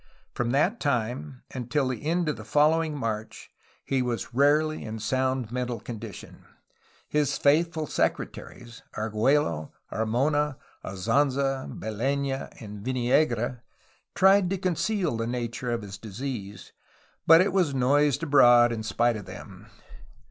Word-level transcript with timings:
From 0.33 0.49
that 0.49 0.79
time 0.79 1.43
until 1.53 1.87
the 1.89 2.03
end 2.03 2.27
of 2.27 2.35
the 2.35 2.43
following 2.43 2.97
March 2.97 3.51
he 3.85 4.01
was 4.01 4.33
rarely 4.33 4.83
in 4.83 4.97
sound 4.97 5.51
mental 5.51 5.79
condition. 5.79 6.43
His 7.07 7.37
faithful 7.37 7.85
secretaries 7.85 8.81
(Argliello, 8.97 9.71
Armona, 9.91 10.57
Azanza, 10.83 11.67
Belena, 11.69 12.49
and 12.59 12.83
Viniegra) 12.83 13.61
tried 14.15 14.49
to 14.49 14.57
conceal 14.57 15.15
the 15.17 15.27
nature 15.27 15.69
of 15.71 15.83
his 15.83 15.99
disease, 15.99 16.71
but 17.27 17.39
it 17.39 17.43
THE 17.43 17.51
PACIFICATION 17.51 17.59
OF 17.59 17.65
SONORA 17.67 17.91
235 17.91 17.91
was 17.91 18.01
noised 18.09 18.23
abroad 18.23 18.71
in 18.71 18.81
spite 18.81 19.15
of 19.17 19.25
them. 19.27 19.67